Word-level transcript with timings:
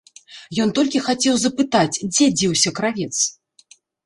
Ён 0.63 0.71
толькі 0.79 1.01
хацеў 1.07 1.37
запытаць, 1.41 2.01
дзе 2.13 2.25
дзеўся 2.39 2.69
кравец. 2.81 3.13